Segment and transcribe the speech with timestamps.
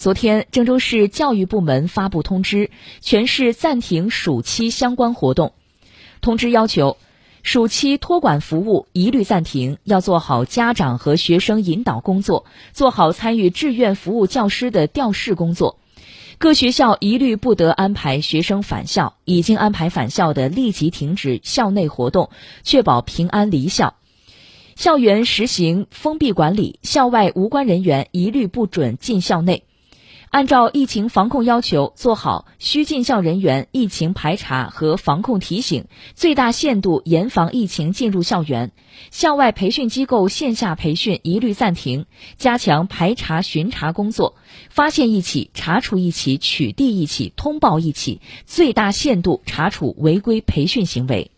[0.00, 2.70] 昨天，郑州市教育部门发布通知，
[3.02, 5.52] 全市暂停暑期相关活动。
[6.22, 6.96] 通知要求，
[7.42, 15.76] 暑期托管服务一律暂停，要做好家长和学生引导工作，做好参与志愿服务教师的调试工作。
[16.38, 22.30] 各学校一律不得安排学生返校，已经安排返校的立即停止校内活动，
[22.62, 23.96] 确保平安离校。
[24.76, 29.64] 校园实行封闭管理，校外无关人员一律不准进校内。
[30.30, 38.70] 按照疫情防控要求，做好需进校人员疫情排查和防控提醒，最大限度严防疫情进入校园。
[39.10, 42.06] 校外培训机构线下培训一律暂停，
[42.38, 44.36] 加强排查巡查工作，
[44.68, 51.32] 发现一起查处一起，取缔一起，通报一起，最大限度查处违规培训行为。